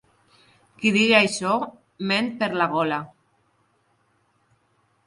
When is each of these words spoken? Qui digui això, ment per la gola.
Qui 0.79 0.91
digui 0.95 1.13
això, 1.17 1.51
ment 2.13 2.33
per 2.41 2.51
la 2.63 2.69
gola. 2.73 2.99